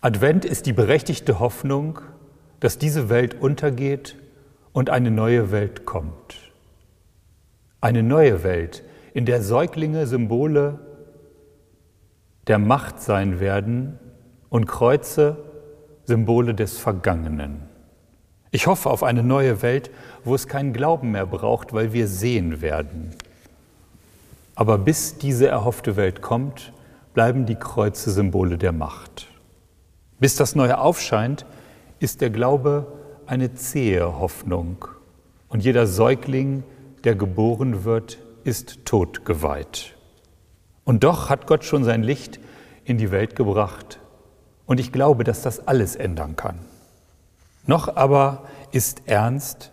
[0.00, 2.00] Advent ist die berechtigte Hoffnung,
[2.60, 4.16] dass diese Welt untergeht
[4.72, 6.36] und eine neue Welt kommt.
[7.80, 8.82] Eine neue Welt,
[9.14, 10.78] in der Säuglinge Symbole
[12.46, 13.98] der Macht sein werden
[14.50, 15.38] und Kreuze
[16.04, 17.62] Symbole des Vergangenen.
[18.50, 19.90] Ich hoffe auf eine neue Welt,
[20.24, 23.10] wo es keinen Glauben mehr braucht, weil wir sehen werden.
[24.54, 26.72] Aber bis diese erhoffte Welt kommt,
[27.12, 29.28] bleiben die Kreuze Symbole der Macht.
[30.18, 31.44] Bis das Neue aufscheint,
[31.98, 32.86] ist der Glaube
[33.26, 34.84] eine zähe Hoffnung.
[35.48, 36.64] Und jeder Säugling,
[37.04, 39.94] der geboren wird, ist totgeweiht.
[40.84, 42.40] Und doch hat Gott schon sein Licht
[42.84, 43.98] in die Welt gebracht.
[44.66, 46.58] Und ich glaube, dass das alles ändern kann.
[47.66, 49.72] Noch aber ist ernst,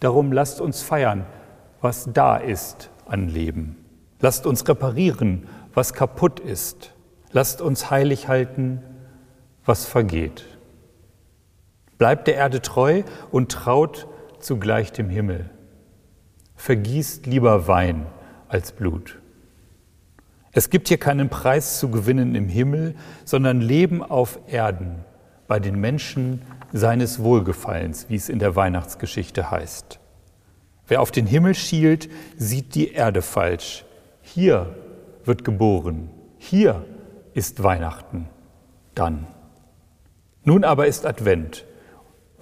[0.00, 1.26] darum lasst uns feiern,
[1.80, 3.76] was da ist an Leben.
[4.20, 6.92] Lasst uns reparieren, was kaputt ist.
[7.32, 8.82] Lasst uns heilig halten,
[9.66, 10.44] was vergeht.
[11.98, 14.06] Bleibt der Erde treu und traut
[14.38, 15.50] zugleich dem Himmel.
[16.54, 18.06] Vergießt lieber Wein
[18.48, 19.18] als Blut.
[20.52, 25.04] Es gibt hier keinen Preis zu gewinnen im Himmel, sondern Leben auf Erden
[25.48, 26.42] bei den Menschen
[26.72, 30.00] seines Wohlgefallens, wie es in der Weihnachtsgeschichte heißt.
[30.88, 33.84] Wer auf den Himmel schielt, sieht die Erde falsch.
[34.22, 34.74] Hier
[35.24, 36.84] wird geboren, hier
[37.34, 38.28] ist Weihnachten,
[38.94, 39.26] dann.
[40.46, 41.66] Nun aber ist Advent,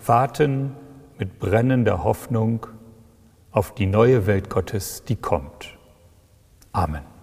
[0.04, 0.76] warten
[1.18, 2.66] mit brennender Hoffnung
[3.50, 5.78] auf die neue Welt Gottes, die kommt.
[6.70, 7.13] Amen.